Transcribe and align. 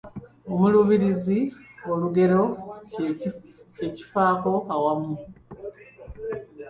Omuluubirizi 0.53 1.39
olugero 1.91 2.43
kye 3.77 3.87
kifaako 3.95 4.53
awamu 4.73 5.13